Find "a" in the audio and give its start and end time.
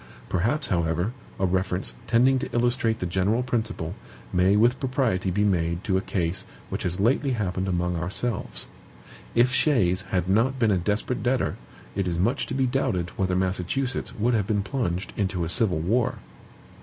1.39-1.45, 5.95-6.01, 10.71-10.77, 15.43-15.49